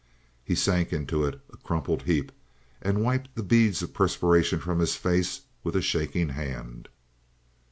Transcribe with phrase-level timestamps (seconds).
[0.43, 2.31] He sank into it a crumpled heap
[2.81, 6.89] and wiped the beads of perspiration from his face with a shaking hand.